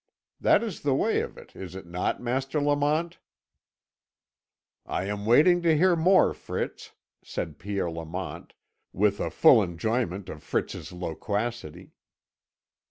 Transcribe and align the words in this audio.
That 0.39 0.63
is 0.63 0.81
the 0.81 0.95
way 0.95 1.21
of 1.21 1.37
it, 1.37 1.55
is 1.55 1.75
it 1.75 1.85
not, 1.85 2.19
Master 2.19 2.59
Lamont?" 2.59 3.19
"I 4.83 5.03
am 5.05 5.27
waiting 5.27 5.61
to 5.61 5.77
hear 5.77 5.95
more, 5.95 6.33
Fritz," 6.33 6.93
said 7.23 7.59
Pierre 7.59 7.91
Lamont, 7.91 8.55
with 8.93 9.19
a 9.19 9.29
full 9.29 9.61
enjoyment 9.61 10.27
of 10.27 10.41
Fritz's 10.41 10.91
loquacity. 10.91 11.91